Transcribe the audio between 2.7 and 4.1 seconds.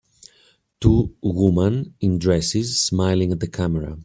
smiling at the camera.